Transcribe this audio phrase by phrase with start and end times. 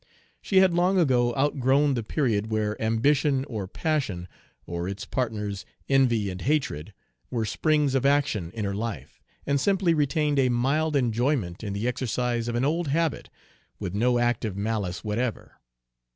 [0.41, 4.27] She had long ago outgrown the period where ambition or passion,
[4.65, 6.91] or its partners, envy and hatred,
[7.29, 11.87] were springs of action in her life, and simply retained a mild enjoyment in the
[11.87, 13.29] exercise of an old habit,
[13.77, 15.59] with no active malice whatever.